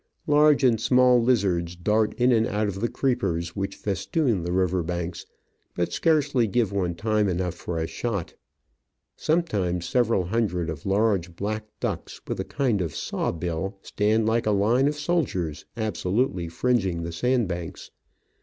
[0.25, 4.81] Large and small lizards dart in and out of the creepers which festoon the river
[4.81, 5.27] banks,
[5.75, 8.33] but scarcely give one time enough for a shot.
[9.15, 14.47] Sometimes several hundred of large black ducks, with a kind of saw bill, stand like
[14.47, 17.91] a line of soldiers, absolutely fringing the sandbanks.